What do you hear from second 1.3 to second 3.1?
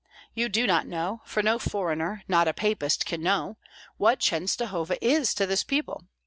no foreigner, not a papist,